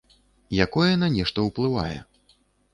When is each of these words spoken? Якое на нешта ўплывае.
Якое 0.65 0.89
на 1.03 1.11
нешта 1.17 1.47
ўплывае. 1.51 1.97